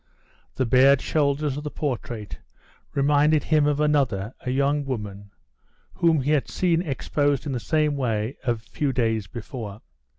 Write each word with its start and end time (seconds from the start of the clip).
The 0.55 0.65
bared 0.65 0.99
shoulders 0.99 1.57
of 1.57 1.63
the 1.63 1.69
portrait 1.69 2.39
reminded 2.95 3.43
him 3.43 3.67
of 3.67 3.79
another, 3.79 4.33
a 4.39 4.49
young 4.49 4.83
woman, 4.83 5.29
whom 5.93 6.21
he 6.23 6.31
had 6.31 6.49
seen 6.49 6.81
exposed 6.81 7.45
in 7.45 7.51
the 7.51 7.59
same 7.59 7.95
way 7.95 8.37
a 8.43 8.55
few 8.57 8.93
days 8.93 9.27
before. 9.27 9.81